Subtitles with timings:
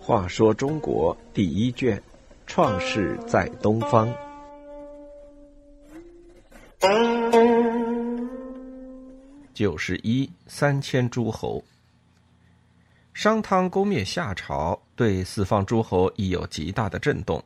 [0.00, 2.02] 话说中国第一卷，
[2.46, 4.12] 创世在东方。
[9.54, 11.62] 九十一三千诸侯。
[13.12, 17.40] 商汤攻灭夏朝，对四方诸侯已有极大的震动。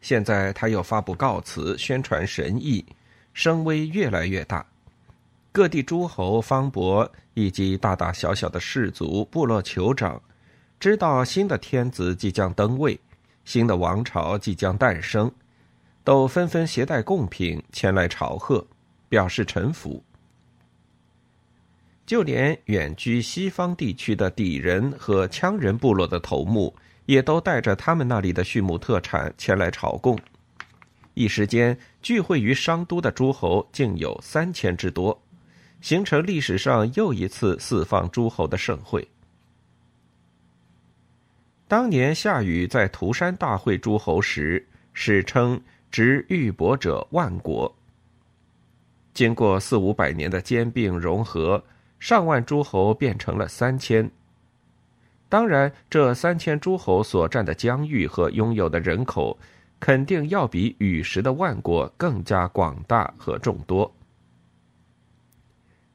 [0.00, 2.82] 现在他又发布告辞，宣传神意，
[3.34, 4.64] 声威越来越大。
[5.52, 10.22] 各地诸侯、方伯以及大大小小的氏族、部落酋长，
[10.78, 12.98] 知道新的天子即将登位，
[13.44, 15.30] 新的王朝即将诞生，
[16.04, 18.64] 都纷纷携带贡品前来朝贺，
[19.08, 20.02] 表示臣服。
[22.06, 26.74] 就连远居西方地区的氐人和羌人部落的头目，
[27.06, 30.16] 也都带着他们那里的畜牧特产前来朝贡。
[31.14, 35.20] 一时间，聚会于商都的诸侯竟有三千之多，
[35.80, 39.06] 形成历史上又一次四方诸侯的盛会。
[41.68, 47.72] 当年夏禹在涂山大会诸侯时，史称执玉帛者万国。
[49.14, 51.62] 经过四五百年的兼并融合。
[52.00, 54.10] 上万诸侯变成了三千。
[55.28, 59.38] 当然，这三千诸侯所占的疆域和拥有的人口，
[59.78, 63.94] 肯定要比禹时的万国更加广大和众多。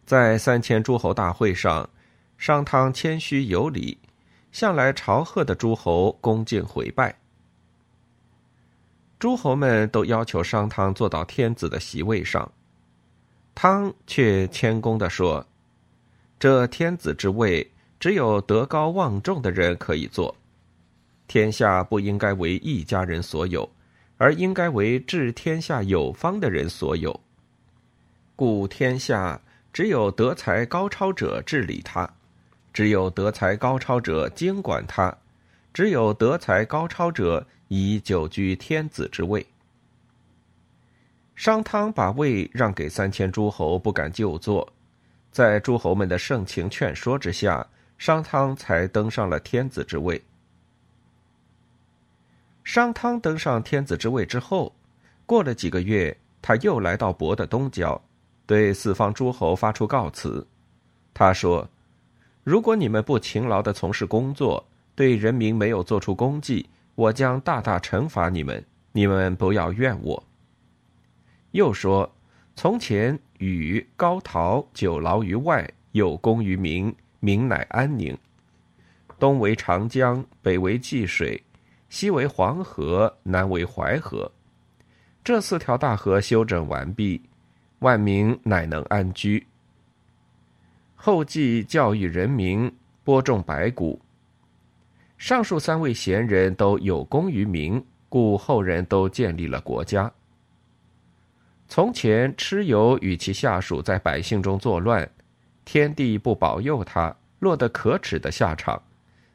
[0.05, 1.89] 在三千诸侯大会上，
[2.37, 3.97] 商汤谦虚有礼，
[4.51, 7.17] 向来朝贺的诸侯恭敬回拜。
[9.17, 12.51] 诸侯们都要求商汤坐到天子的席位上，
[13.55, 15.45] 汤却谦恭地说。
[16.37, 20.35] 这天子之位，只有德高望重的人可以做。
[21.27, 23.67] 天下不应该为一家人所有，
[24.17, 27.19] 而应该为治天下有方的人所有。
[28.35, 29.41] 故天下
[29.75, 32.09] 只有德才高超者治理他，
[32.71, 35.13] 只有德才高超者经管他，
[35.73, 39.45] 只有德才高超者以久居天子之位。
[41.35, 44.66] 商汤把位让给三千诸侯，不敢就坐。
[45.29, 47.67] 在诸侯们的盛情劝说之下，
[47.97, 50.23] 商汤才登上了天子之位。
[52.63, 54.73] 商汤登上天子之位之后，
[55.25, 58.01] 过了几个月，他又来到亳的东郊，
[58.45, 60.45] 对四方诸侯发出告辞。
[61.13, 61.67] 他说
[62.44, 68.63] ：“如果你们不勤劳的从事工作，对人民没有做出功绩，我将大大惩罚你们。
[68.91, 70.23] 你们不要怨我。”
[71.51, 72.11] 又说
[72.56, 78.17] ：“从前。”禹、高陶久劳于外，有功于民，民乃安宁。
[79.19, 81.44] 东为长江，北为济水，
[81.89, 84.31] 西为黄河，南为淮河。
[85.22, 87.22] 这四条大河修整完毕，
[87.85, 89.46] 万民乃能安居。
[90.96, 92.73] 后继教育人民，
[93.03, 94.01] 播种白谷。
[95.19, 100.12] 上述三位贤人都有功于民，故后人都建立了国家。
[101.68, 105.07] 从前，蚩尤与其下属在百姓中作乱，
[105.63, 108.81] 天地不保佑他，落得可耻的下场，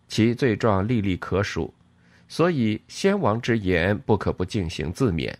[0.08, 1.72] 其罪状历历可数，
[2.26, 5.32] 所以先王之言不可不进行自勉。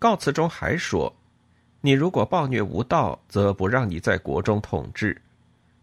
[0.00, 1.14] 告辞中还说
[1.82, 5.20] ：“你如果暴虐无道，则不让你在国中统治，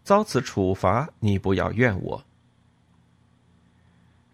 [0.03, 2.25] 遭此处罚，你不要怨我。”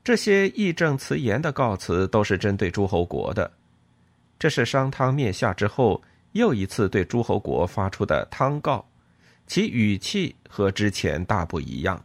[0.01, 3.51] 这些义正辞严的告辞都是针对诸侯国的。
[4.39, 6.01] 这是商汤灭夏之后
[6.31, 8.85] 又一次对诸侯国发出的汤告，
[9.47, 12.01] 其语气和之前大不一样。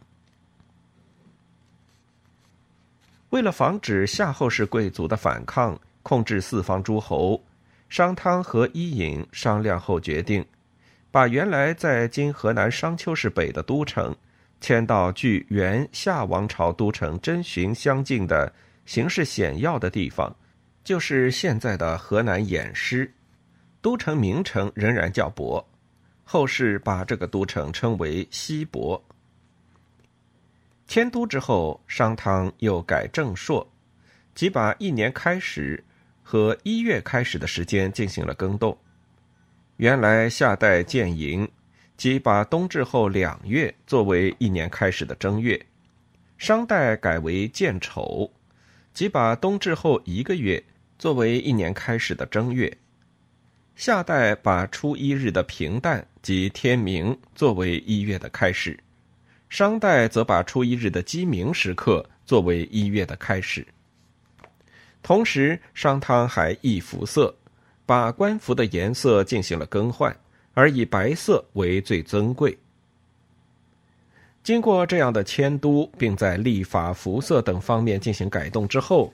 [3.29, 7.41] 为了防止夏后氏贵族的反抗，控制四方诸侯，
[7.89, 10.45] 商汤和伊尹商量后决定，
[11.11, 14.15] 把原来在今河南商丘市北的都城
[14.61, 18.53] 迁到距原夏王朝都城真寻相近的
[18.85, 20.33] 形势险要的地方。
[20.83, 23.11] 就是现在的河南偃师，
[23.81, 25.63] 都城名称仍然叫亳，
[26.23, 28.99] 后世把这个都城称为西亳。
[30.87, 33.67] 迁都之后，商汤又改正朔，
[34.33, 35.83] 即把一年开始
[36.31, 38.77] 和一月开始的时间进行了更动。
[39.77, 41.49] 原来夏代建寅，
[41.97, 45.59] 即把冬至后两月作为一年开始的正月，
[46.37, 48.31] 商代改为建丑。
[48.93, 50.63] 即把冬至后一个月
[50.99, 52.77] 作为一年开始的正月，
[53.75, 58.79] 夏代把初一日的平淡及天明作为一月的开始，
[59.49, 63.65] 商代则把初一日的鸡鸣时刻作为一月的开始。
[65.01, 67.33] 同时，商汤还易服色，
[67.85, 70.15] 把官服的颜色进行了更换，
[70.53, 72.57] 而以白色为最尊贵。
[74.43, 79.13] 经过这样的迁都，并在立法、服色等方面进行改动之后，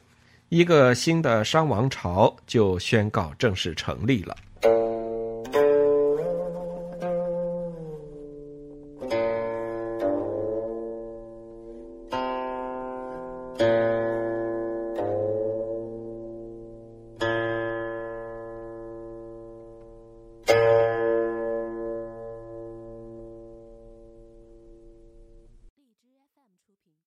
[0.49, 4.35] 一个新的商王朝就宣告正式成立了。